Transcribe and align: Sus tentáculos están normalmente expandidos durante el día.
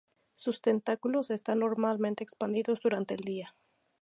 Sus 0.33 0.61
tentáculos 0.63 1.29
están 1.29 1.59
normalmente 1.59 2.23
expandidos 2.23 2.81
durante 2.81 3.13
el 3.13 3.19
día. 3.19 3.53